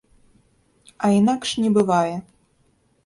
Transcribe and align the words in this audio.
А 1.07 1.11
інакш 1.19 1.49
не 1.67 1.73
бывае. 1.79 2.15